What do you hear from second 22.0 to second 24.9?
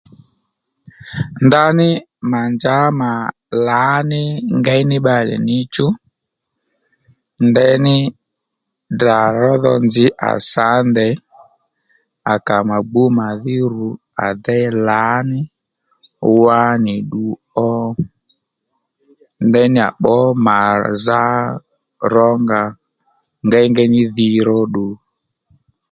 rónga ngéyngéy ní dhi róddù